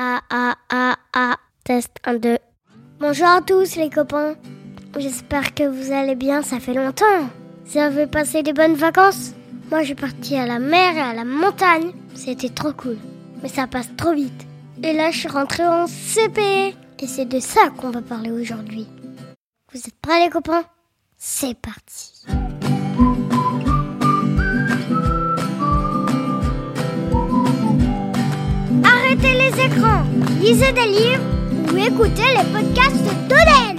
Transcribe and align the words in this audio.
A, 0.00 0.20
A, 0.30 0.54
A, 0.70 0.96
A. 1.12 1.36
Test 1.64 1.90
1, 2.04 2.18
2. 2.18 2.38
Bonjour 3.00 3.26
à 3.26 3.42
tous 3.42 3.74
les 3.74 3.90
copains. 3.90 4.36
J'espère 4.96 5.54
que 5.54 5.64
vous 5.64 5.90
allez 5.90 6.14
bien, 6.14 6.42
ça 6.42 6.60
fait 6.60 6.72
longtemps. 6.72 7.28
Vous 7.64 7.78
avez 7.80 8.06
passé 8.06 8.44
des 8.44 8.52
bonnes 8.52 8.76
vacances? 8.76 9.32
Moi, 9.72 9.82
je 9.82 9.94
suis 10.22 10.36
à 10.36 10.46
la 10.46 10.60
mer 10.60 10.94
et 10.94 11.00
à 11.00 11.14
la 11.14 11.24
montagne. 11.24 11.90
C'était 12.14 12.48
trop 12.48 12.72
cool. 12.72 12.96
Mais 13.42 13.48
ça 13.48 13.66
passe 13.66 13.88
trop 13.96 14.14
vite. 14.14 14.46
Et 14.84 14.92
là, 14.92 15.10
je 15.10 15.18
suis 15.18 15.28
rentrée 15.28 15.66
en 15.66 15.88
CP. 15.88 16.76
Et 17.00 17.06
c'est 17.08 17.26
de 17.26 17.40
ça 17.40 17.70
qu'on 17.76 17.90
va 17.90 18.00
parler 18.00 18.30
aujourd'hui. 18.30 18.86
Vous 19.72 19.80
êtes 19.80 20.00
prêts 20.00 20.24
les 20.24 20.30
copains? 20.30 20.62
C'est 21.16 21.58
parti. 21.58 22.24
Lisez 30.48 30.72
des 30.72 30.86
livres 30.86 31.24
ou 31.70 31.76
écoutez 31.76 32.30
les 32.36 32.46
podcasts 32.54 33.04
d'Oden. 33.28 33.76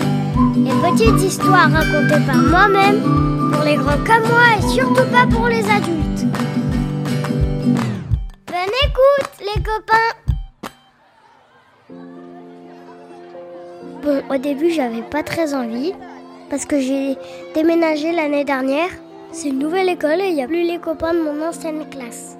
Les 0.64 0.76
petites 0.86 1.22
histoires 1.24 1.72
racontées 1.72 2.24
par 2.28 2.38
moi-même, 2.38 3.52
pour 3.52 3.64
les 3.64 3.76
grands 3.76 4.04
comme 4.06 4.28
moi 4.30 4.50
et 4.56 4.62
surtout 4.70 5.08
pas 5.12 5.26
pour 5.26 5.48
les 5.48 5.68
adultes. 5.68 6.26
Bonne 8.46 8.76
écoute 8.86 9.34
les 9.40 9.64
copains 9.64 10.14
Bon, 14.04 14.22
au 14.30 14.38
début 14.38 14.70
j'avais 14.70 15.02
pas 15.02 15.24
très 15.24 15.56
envie, 15.56 15.94
parce 16.52 16.66
que 16.66 16.80
j'ai 16.80 17.18
déménagé 17.56 18.12
l'année 18.12 18.46
dernière. 18.46 18.92
C'est 19.32 19.50
une 19.50 19.60
nouvelle 19.60 19.90
école 19.90 20.22
et 20.22 20.30
il 20.30 20.36
n'y 20.36 20.44
a 20.44 20.48
plus 20.48 20.64
les 20.64 20.78
copains 20.78 21.14
de 21.16 21.22
mon 21.22 21.48
ancienne 21.48 21.90
classe. 21.90 22.39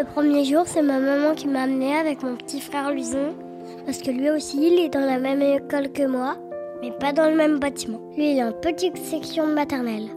Le 0.00 0.06
premier 0.06 0.46
jour, 0.46 0.62
c'est 0.66 0.80
ma 0.80 0.98
maman 0.98 1.34
qui 1.34 1.46
m'a 1.46 1.64
amené 1.64 1.94
avec 1.94 2.22
mon 2.22 2.34
petit 2.34 2.62
frère 2.62 2.90
Luison, 2.90 3.36
parce 3.84 3.98
que 3.98 4.10
lui 4.10 4.30
aussi, 4.30 4.56
il 4.56 4.78
est 4.78 4.88
dans 4.88 5.04
la 5.04 5.18
même 5.18 5.42
école 5.42 5.92
que 5.92 6.06
moi, 6.06 6.38
mais 6.80 6.90
pas 6.90 7.12
dans 7.12 7.28
le 7.28 7.36
même 7.36 7.58
bâtiment. 7.58 8.00
Lui, 8.16 8.30
il 8.30 8.38
est 8.38 8.42
en 8.42 8.52
petite 8.52 8.96
section 8.96 9.46
maternelle. 9.46 10.08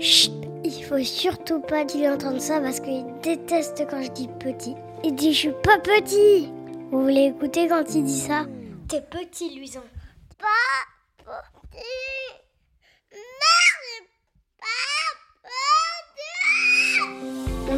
Chut 0.00 0.32
Il 0.64 0.82
faut 0.82 1.04
surtout 1.04 1.60
pas 1.60 1.84
qu'il 1.84 2.08
entende 2.08 2.40
ça 2.40 2.60
parce 2.60 2.80
qu'il 2.80 3.04
déteste 3.22 3.86
quand 3.90 4.02
je 4.02 4.10
dis 4.10 4.30
petit. 4.40 4.74
Il 5.04 5.14
dit 5.14 5.34
je 5.34 5.38
suis 5.38 5.54
pas 5.62 5.76
petit 5.80 6.50
Vous 6.90 7.02
voulez 7.02 7.26
écouter 7.26 7.68
quand 7.68 7.94
il 7.94 8.04
dit 8.04 8.18
ça? 8.18 8.46
T'es 8.88 9.02
petit, 9.02 9.54
Luison. 9.54 9.82
Pas 10.38 11.26
petit 11.72 12.15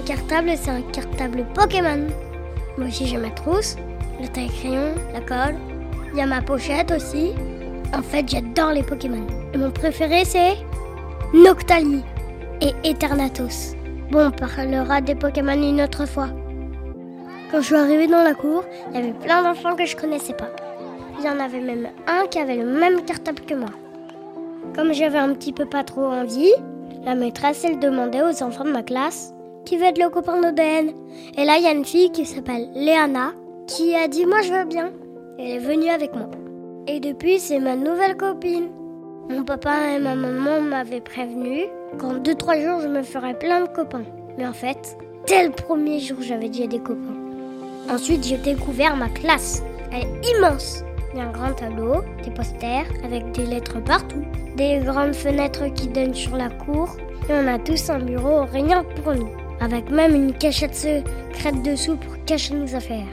Cartable, 0.05 0.53
c'est 0.57 0.71
un 0.71 0.83
cartable 0.83 1.45
Pokémon. 1.55 2.07
Moi 2.77 2.89
aussi, 2.89 3.07
j'ai 3.07 3.17
ma 3.17 3.31
trousse, 3.31 3.77
le 4.21 4.29
taille 4.29 4.49
crayon, 4.49 4.95
la 5.13 5.21
colle. 5.21 5.57
Il 6.13 6.19
y 6.19 6.23
a 6.23 6.27
ma 6.27 6.41
pochette 6.41 6.93
aussi. 6.93 7.33
En 7.95 8.03
fait, 8.03 8.29
j'adore 8.29 8.73
les 8.73 8.83
Pokémon. 8.83 9.27
Et 9.53 9.59
mon 9.59 9.71
préféré, 9.71 10.25
c'est 10.25 10.57
Noctali 11.35 12.03
et 12.61 12.73
Eternatus. 12.85 13.75
Bon, 14.11 14.29
on 14.29 14.31
parlera 14.31 15.01
des 15.01 15.15
Pokémon 15.15 15.53
une 15.53 15.83
autre 15.83 16.07
fois. 16.07 16.29
Quand 17.51 17.61
je 17.61 17.67
suis 17.67 17.75
arrivée 17.75 18.07
dans 18.07 18.23
la 18.23 18.35
cour, 18.35 18.65
il 18.91 18.97
y 18.97 19.03
avait 19.03 19.13
plein 19.13 19.43
d'enfants 19.43 19.75
que 19.75 19.87
je 19.87 19.97
connaissais 19.97 20.35
pas. 20.35 20.51
Il 21.19 21.25
y 21.25 21.29
en 21.29 21.41
avait 21.41 21.61
même 21.61 21.89
un 22.07 22.27
qui 22.27 22.39
avait 22.39 22.57
le 22.57 22.67
même 22.67 23.03
cartable 23.03 23.41
que 23.41 23.55
moi. 23.55 23.71
Comme 24.75 24.93
j'avais 24.93 25.19
un 25.19 25.35
petit 25.35 25.53
peu 25.53 25.67
pas 25.67 25.85
trop 25.85 26.07
envie, 26.07 26.53
la 27.05 27.15
maîtresse, 27.15 27.65
elle 27.65 27.79
demandait 27.79 28.23
aux 28.23 28.43
enfants 28.43 28.65
de 28.65 28.73
ma 28.73 28.83
classe 28.83 29.35
qui 29.69 29.77
veut 29.77 29.85
être 29.85 30.03
le 30.03 30.09
copain 30.09 30.41
d'Oden. 30.41 30.95
Et 31.37 31.45
là, 31.45 31.59
il 31.59 31.65
y 31.65 31.67
a 31.67 31.73
une 31.73 31.85
fille 31.85 32.11
qui 32.11 32.25
s'appelle 32.25 32.71
Léana 32.75 33.33
qui 33.67 33.95
a 33.95 34.09
dit 34.09 34.25
Moi, 34.25 34.41
je 34.41 34.51
veux 34.51 34.65
bien. 34.65 34.91
elle 35.39 35.51
est 35.51 35.59
venue 35.59 35.91
avec 35.91 36.15
moi. 36.15 36.31
Et 36.87 37.01
depuis, 37.01 37.39
c'est 37.39 37.59
ma 37.59 37.77
nouvelle 37.77 38.17
copine. 38.17 38.69
Mon 39.29 39.45
papa 39.45 39.91
et 39.95 39.99
ma 39.99 40.15
maman 40.15 40.63
m'avaient 40.63 41.03
prévenu 41.03 41.65
qu'en 41.99 42.15
2-3 42.15 42.65
jours, 42.65 42.81
je 42.81 42.89
me 42.89 43.03
ferais 43.03 43.39
plein 43.39 43.61
de 43.61 43.69
copains. 43.69 44.05
Mais 44.39 44.47
en 44.47 44.55
fait, 44.55 44.97
dès 45.27 45.45
le 45.45 45.51
premier 45.51 46.01
jour, 46.01 46.17
j'avais 46.23 46.49
déjà 46.49 46.67
des 46.67 46.79
copains. 46.79 47.19
Ensuite, 47.91 48.25
j'ai 48.25 48.39
découvert 48.39 48.97
ma 48.97 49.11
classe. 49.11 49.63
Elle 49.93 50.05
est 50.05 50.39
immense. 50.39 50.83
Il 51.13 51.19
y 51.19 51.21
a 51.21 51.27
un 51.29 51.33
grand 51.33 51.53
tableau, 51.53 51.97
des 52.25 52.31
posters 52.31 52.87
avec 53.05 53.33
des 53.33 53.45
lettres 53.45 53.85
partout, 53.85 54.25
des 54.57 54.79
grandes 54.79 55.15
fenêtres 55.15 55.67
qui 55.75 55.89
donnent 55.89 56.15
sur 56.15 56.37
la 56.37 56.49
cour, 56.49 56.97
et 57.29 57.33
on 57.33 57.47
a 57.47 57.59
tous 57.59 57.91
un 57.91 57.99
bureau 57.99 58.47
rien 58.51 58.83
pour 58.83 59.15
nous 59.15 59.29
avec 59.61 59.91
même 59.91 60.15
une 60.15 60.33
cachette 60.33 60.75
secrète 60.75 61.63
dessous 61.63 61.97
pour 61.97 62.25
cacher 62.25 62.55
nos 62.55 62.75
affaires. 62.75 63.07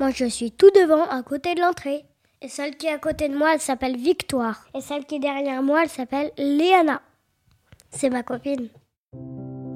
Moi, 0.00 0.10
je 0.10 0.24
suis 0.24 0.50
tout 0.50 0.70
devant, 0.74 1.04
à 1.04 1.22
côté 1.22 1.54
de 1.54 1.60
l'entrée. 1.60 2.04
Et 2.42 2.48
celle 2.48 2.76
qui 2.76 2.86
est 2.86 2.92
à 2.92 2.98
côté 2.98 3.28
de 3.28 3.36
moi, 3.36 3.54
elle 3.54 3.60
s'appelle 3.60 3.96
Victoire. 3.96 4.66
Et 4.74 4.80
celle 4.80 5.04
qui 5.04 5.16
est 5.16 5.20
derrière 5.20 5.62
moi, 5.62 5.82
elle 5.84 5.88
s'appelle 5.88 6.30
Léana. 6.36 7.00
C'est 7.90 8.10
ma 8.10 8.22
copine. 8.22 8.68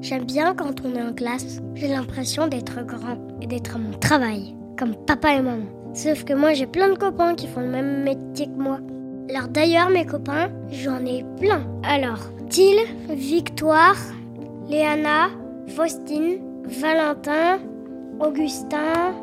J'aime 0.01 0.25
bien 0.25 0.55
quand 0.55 0.81
on 0.85 0.95
est 0.95 1.03
en 1.03 1.15
classe. 1.15 1.61
J'ai 1.75 1.89
l'impression 1.89 2.47
d'être 2.47 2.85
grand 2.85 3.19
et 3.41 3.47
d'être 3.47 3.77
à 3.77 3.79
mon 3.79 3.97
travail, 3.99 4.57
comme 4.79 4.97
papa 5.07 5.35
et 5.35 5.43
maman. 5.43 5.67
Sauf 5.95 6.25
que 6.25 6.35
moi, 6.35 6.53
j'ai 6.53 6.67
plein 6.67 6.91
de 6.91 6.99
copains 6.99 7.35
qui 7.35 7.47
font 7.47 7.61
le 7.61 7.69
même 7.69 8.03
métier 8.03 8.47
que 8.47 8.63
moi. 8.63 8.81
Alors 9.29 9.49
d'ailleurs, 9.49 9.91
mes 9.91 10.07
copains, 10.07 10.51
j'en 10.71 11.05
ai 11.05 11.25
plein. 11.39 11.67
Alors, 11.83 12.21
Till, 12.49 12.79
Victoire, 13.09 13.97
Léana, 14.69 15.31
Faustine, 15.69 16.41
Valentin, 16.65 17.59
Augustin, 18.21 19.15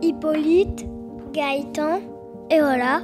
Hippolyte, 0.00 0.86
Gaëtan, 1.32 2.00
et 2.50 2.60
voilà. 2.60 3.02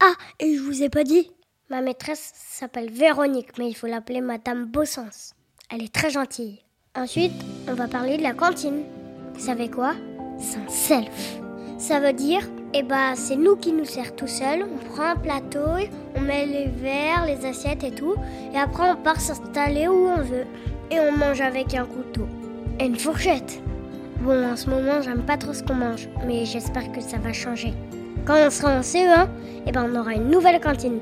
Ah, 0.00 0.12
et 0.38 0.54
je 0.54 0.62
vous 0.62 0.84
ai 0.84 0.88
pas 0.88 1.02
dit, 1.02 1.32
ma 1.68 1.80
maîtresse 1.80 2.32
s'appelle 2.36 2.90
Véronique, 2.90 3.58
mais 3.58 3.68
il 3.68 3.74
faut 3.74 3.88
l'appeler 3.88 4.20
Madame 4.20 4.66
Bossens. 4.66 5.34
Elle 5.68 5.82
est 5.82 5.92
très 5.92 6.10
gentille. 6.10 6.60
Ensuite, 6.94 7.32
on 7.68 7.74
va 7.74 7.88
parler 7.88 8.18
de 8.18 8.22
la 8.22 8.32
cantine. 8.32 8.84
Vous 9.34 9.40
savez 9.40 9.68
quoi? 9.68 9.94
C'est 10.38 10.58
un 10.58 10.68
self. 10.68 11.40
Ça 11.76 11.98
veut 11.98 12.12
dire, 12.12 12.42
eh 12.72 12.84
ben, 12.84 13.16
c'est 13.16 13.36
nous 13.36 13.56
qui 13.56 13.72
nous 13.72 13.84
sert 13.84 14.14
tout 14.14 14.28
seul. 14.28 14.64
On 14.64 14.94
prend 14.94 15.10
un 15.10 15.16
plateau, 15.16 15.88
on 16.14 16.20
met 16.20 16.46
les 16.46 16.66
verres, 16.66 17.26
les 17.26 17.44
assiettes 17.44 17.82
et 17.82 17.90
tout, 17.90 18.14
et 18.54 18.58
après 18.58 18.90
on 18.92 18.96
part 18.96 19.20
s'installer 19.20 19.88
où 19.88 20.08
on 20.08 20.22
veut 20.22 20.46
et 20.90 21.00
on 21.00 21.16
mange 21.16 21.40
avec 21.40 21.74
un 21.74 21.84
couteau 21.84 22.26
et 22.78 22.86
une 22.86 22.96
fourchette. 22.96 23.62
Bon, 24.20 24.50
en 24.50 24.56
ce 24.56 24.70
moment, 24.70 25.02
j'aime 25.02 25.22
pas 25.22 25.36
trop 25.36 25.52
ce 25.52 25.62
qu'on 25.62 25.74
mange, 25.74 26.08
mais 26.26 26.44
j'espère 26.44 26.90
que 26.92 27.00
ça 27.00 27.18
va 27.18 27.32
changer. 27.32 27.74
Quand 28.24 28.36
on 28.46 28.50
sera 28.50 28.78
en 28.78 28.80
CE1, 28.80 29.28
eh 29.66 29.72
ben, 29.72 29.90
on 29.90 29.98
aura 29.98 30.14
une 30.14 30.30
nouvelle 30.30 30.60
cantine. 30.60 30.98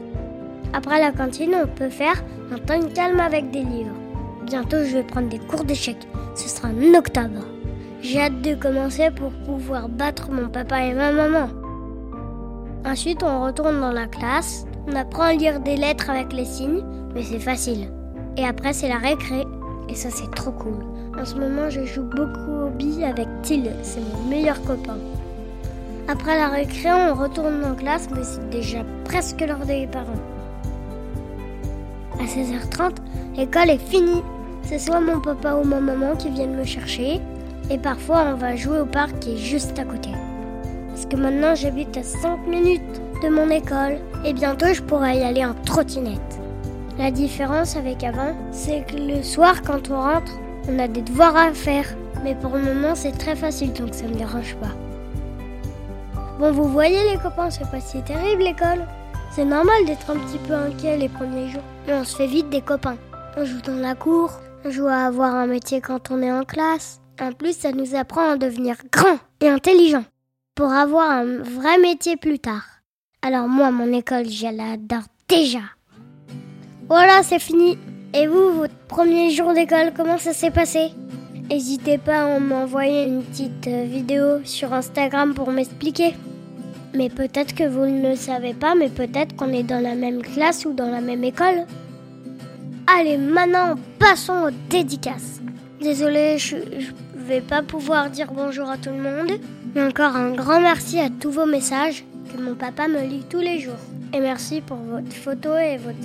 Après 0.73 1.01
la 1.01 1.13
cantine, 1.13 1.55
on 1.63 1.67
peut 1.67 1.89
faire 1.89 2.23
un 2.53 2.59
temps 2.59 2.87
calme 2.95 3.21
avec 3.21 3.51
des 3.51 3.63
livres. 3.63 3.95
Bientôt, 4.45 4.85
je 4.85 4.97
vais 4.97 5.03
prendre 5.05 5.29
des 5.29 5.39
cours 5.39 5.65
d'échecs. 5.65 6.09
Ce 6.35 6.49
sera 6.49 6.69
en 6.69 6.95
octobre. 6.95 7.47
J'ai 8.03 8.21
hâte 8.21 8.43
de 8.43 8.55
commencer 8.55 9.11
pour 9.11 9.31
pouvoir 9.31 9.89
battre 9.89 10.31
mon 10.31 10.49
papa 10.49 10.85
et 10.85 10.93
ma 10.93 11.13
maman. 11.13 11.49
Ensuite, 12.85 13.23
on 13.23 13.45
retourne 13.45 13.81
dans 13.81 13.93
la 13.93 14.07
classe. 14.07 14.67
On 14.87 14.95
apprend 14.95 15.23
à 15.23 15.33
lire 15.33 15.61
des 15.61 15.77
lettres 15.77 16.11
avec 16.11 16.33
les 16.33 16.45
signes, 16.45 16.85
mais 17.15 17.23
c'est 17.23 17.39
facile. 17.39 17.89
Et 18.37 18.45
après, 18.45 18.75
c'est 18.75 18.89
la 18.89 18.99
récré. 18.99 19.45
Et 19.89 19.95
ça, 19.95 20.09
c'est 20.11 20.31
trop 20.35 20.51
cool. 20.51 20.85
En 21.21 21.25
ce 21.25 21.35
moment, 21.35 21.71
je 21.71 21.85
joue 21.85 22.03
beaucoup 22.03 22.67
au 22.67 22.71
billes 22.71 23.05
avec 23.05 23.29
Till, 23.43 23.71
c'est 23.83 24.01
mon 24.01 24.29
meilleur 24.29 24.61
copain. 24.63 24.97
Après 26.09 26.37
la 26.37 26.49
récré, 26.49 26.93
on 26.93 27.15
retourne 27.15 27.65
en 27.65 27.75
classe, 27.75 28.09
mais 28.15 28.25
c'est 28.25 28.51
déjà 28.51 28.79
presque 29.05 29.41
l'heure 29.41 29.65
des 29.65 29.87
parents. 29.87 30.13
À 32.21 32.25
16h30, 32.25 32.97
l'école 33.37 33.71
est 33.71 33.79
finie. 33.79 34.23
C'est 34.63 34.79
soit 34.79 35.01
mon 35.01 35.21
papa 35.21 35.55
ou 35.55 35.65
ma 35.65 35.81
maman 35.81 36.17
qui 36.17 36.31
viennent 36.31 36.57
me 36.57 36.65
chercher, 36.65 37.21
et 37.71 37.79
parfois 37.79 38.25
on 38.33 38.35
va 38.35 38.57
jouer 38.57 38.81
au 38.81 38.87
parc 38.87 39.19
qui 39.19 39.35
est 39.35 39.39
juste 39.39 39.79
à 39.79 39.85
côté. 39.85 40.11
Parce 40.89 41.07
que 41.07 41.17
maintenant 41.17 41.55
j'habite 41.55 41.97
à 41.97 42.03
5 42.03 42.47
minutes 42.47 43.01
de 43.23 43.29
mon 43.29 43.51
école, 43.51 43.99
et 44.25 44.33
bientôt 44.33 44.73
je 44.73 44.83
pourrai 44.83 45.19
y 45.19 45.23
aller 45.23 45.45
en 45.45 45.55
trottinette. 45.65 46.41
La 46.97 47.11
différence 47.11 47.77
avec 47.77 48.05
avant, 48.05 48.37
c'est 48.53 48.87
que 48.87 48.97
le 48.97 49.23
soir, 49.23 49.63
quand 49.63 49.91
on 49.91 50.01
rentre, 50.01 50.33
on 50.69 50.79
a 50.79 50.87
des 50.87 51.03
devoirs 51.03 51.37
à 51.37 51.53
faire. 51.53 51.87
Mais 52.23 52.37
pour 52.37 52.55
le 52.55 52.63
moment, 52.63 52.95
c'est 52.95 53.19
très 53.19 53.35
facile, 53.35 53.73
donc 53.73 53.93
ça 53.93 54.07
me 54.07 54.15
dérange 54.15 54.55
pas. 54.57 54.71
Bon, 56.39 56.53
vous 56.53 56.69
voyez 56.69 57.11
les 57.11 57.19
copains, 57.19 57.51
c'est 57.51 57.69
pas 57.69 57.81
si 57.81 58.01
terrible 58.03 58.45
l'école. 58.45 58.87
C'est 59.33 59.45
normal 59.45 59.85
d'être 59.87 60.11
un 60.11 60.19
petit 60.19 60.39
peu 60.47 60.55
inquiet 60.55 60.97
les 60.97 61.09
premiers 61.09 61.49
jours. 61.49 61.63
Mais 61.87 61.95
on 61.95 62.05
se 62.05 62.15
fait 62.15 62.29
vite 62.29 62.49
des 62.51 62.61
copains. 62.61 62.97
On 63.37 63.45
joue 63.45 63.61
dans 63.61 63.81
la 63.81 63.97
cour, 63.97 64.31
on 64.65 64.71
joue 64.71 64.87
à 64.87 65.07
avoir 65.07 65.35
un 65.35 65.49
métier 65.49 65.81
quand 65.81 66.13
on 66.13 66.23
est 66.23 66.33
en 66.33 66.45
classe. 66.45 67.01
En 67.21 67.33
plus, 67.33 67.57
ça 67.57 67.73
nous 67.73 67.97
apprend 67.97 68.31
à 68.31 68.37
devenir 68.37 68.77
grand 68.93 69.19
et 69.41 69.49
intelligent 69.49 70.05
pour 70.55 70.73
avoir 70.73 71.11
un 71.11 71.39
vrai 71.39 71.79
métier 71.79 72.17
plus 72.17 72.39
tard. 72.39 72.65
Alors 73.23 73.49
moi, 73.49 73.73
mon 73.73 73.93
école, 73.93 74.29
je 74.29 74.47
l'adore 74.47 75.09
déjà. 75.29 75.61
Voilà, 76.89 77.23
c'est 77.23 77.39
fini. 77.39 77.79
Et 78.13 78.27
vous, 78.27 78.53
votre 78.53 78.75
premier 78.89 79.31
jour 79.31 79.55
d'école, 79.55 79.93
comment 79.97 80.19
ça 80.19 80.33
s'est 80.33 80.51
passé? 80.51 80.93
N'hésitez 81.51 81.99
pas 81.99 82.37
à 82.37 82.39
m'envoyer 82.39 83.05
une 83.05 83.23
petite 83.23 83.67
euh, 83.67 83.85
vidéo 83.85 84.41
sur 84.45 84.73
Instagram 84.73 85.35
pour 85.35 85.51
m'expliquer. 85.51 86.15
Mais 86.95 87.09
peut-être 87.09 87.55
que 87.55 87.65
vous 87.65 87.87
ne 87.87 88.11
le 88.11 88.17
savez 88.17 88.55
pas, 88.55 88.75
mais 88.75 88.89
peut-être 88.89 89.35
qu'on 89.35 89.53
est 89.53 89.63
dans 89.63 89.83
la 89.83 89.95
même 89.95 90.23
classe 90.23 90.65
ou 90.65 90.73
dans 90.73 90.91
la 90.91 91.01
même 91.01 91.25
école. 91.25 91.67
Allez, 92.87 93.17
maintenant 93.17 93.75
passons 93.99 94.49
aux 94.49 94.71
dédicaces. 94.71 95.41
Désolée, 95.81 96.39
je, 96.39 96.57
ne 96.57 97.25
vais 97.27 97.41
pas 97.41 97.63
pouvoir 97.63 98.11
dire 98.11 98.31
bonjour 98.33 98.69
à 98.71 98.77
tout 98.77 98.91
le 98.91 99.03
monde, 99.03 99.33
mais 99.75 99.83
encore 99.83 100.17
un 100.17 100.33
grand 100.33 100.61
merci 100.61 101.01
à 101.01 101.09
tous 101.09 101.31
vos 101.31 101.47
messages 101.47 102.05
que 102.33 102.41
mon 102.41 102.55
papa 102.55 102.89
me 102.89 103.01
lit 103.01 103.25
tous 103.29 103.41
les 103.41 103.59
jours. 103.59 103.75
Et 104.13 104.21
merci 104.21 104.61
pour 104.61 104.77
votre 104.77 105.13
photo 105.13 105.57
et 105.57 105.77
votre 105.79 105.99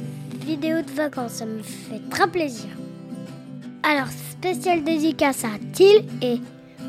vidéo 0.50 0.82
de 0.82 0.90
vacances, 0.90 1.34
ça 1.34 1.46
me 1.46 1.62
fait 1.62 2.02
très 2.10 2.28
plaisir. 2.28 2.70
Alors, 3.84 4.08
spécial 4.08 4.84
dédicace 4.84 5.44
à 5.44 5.60
Thiel 5.74 6.04
et 6.24 6.40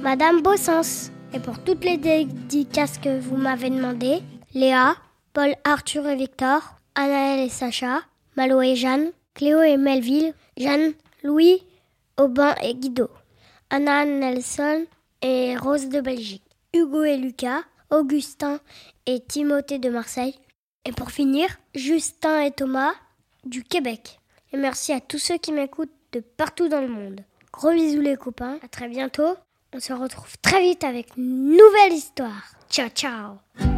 Madame 0.00 0.40
Bossens. 0.40 1.10
Et 1.34 1.40
pour 1.40 1.62
toutes 1.62 1.84
les 1.84 1.98
dédicaces 1.98 2.96
que 2.96 3.20
vous 3.20 3.36
m'avez 3.36 3.68
demandé, 3.68 4.22
Léa, 4.54 4.96
Paul, 5.34 5.54
Arthur 5.64 6.06
et 6.06 6.16
Victor, 6.16 6.76
Anaël 6.94 7.40
et 7.40 7.50
Sacha, 7.50 8.00
Malo 8.34 8.62
et 8.62 8.76
Jeanne, 8.76 9.10
Cléo 9.34 9.60
et 9.60 9.76
Melville, 9.76 10.32
Jeanne, 10.56 10.94
Louis, 11.22 11.62
Aubin 12.16 12.54
et 12.62 12.74
Guido, 12.74 13.10
Anna 13.68 14.06
Nelson 14.06 14.86
et 15.20 15.54
Rose 15.58 15.90
de 15.90 16.00
Belgique, 16.00 16.44
Hugo 16.72 17.04
et 17.04 17.18
Lucas, 17.18 17.60
Augustin 17.90 18.58
et 19.04 19.20
Timothée 19.20 19.78
de 19.78 19.90
Marseille. 19.90 20.38
Et 20.86 20.92
pour 20.92 21.10
finir, 21.10 21.46
Justin 21.74 22.40
et 22.40 22.52
Thomas 22.52 22.94
du 23.44 23.62
Québec. 23.62 24.18
Et 24.52 24.56
merci 24.56 24.92
à 24.92 25.00
tous 25.00 25.18
ceux 25.18 25.38
qui 25.38 25.52
m'écoutent 25.52 25.90
de 26.12 26.20
partout 26.20 26.68
dans 26.68 26.80
le 26.80 26.88
monde. 26.88 27.20
Gros 27.52 27.72
bisous 27.72 28.00
les 28.00 28.16
copains, 28.16 28.58
à 28.62 28.68
très 28.68 28.88
bientôt. 28.88 29.34
On 29.72 29.80
se 29.80 29.92
retrouve 29.92 30.36
très 30.42 30.62
vite 30.62 30.84
avec 30.84 31.16
une 31.16 31.50
nouvelle 31.50 31.92
histoire. 31.92 32.52
Ciao 32.68 32.88
ciao 32.88 33.69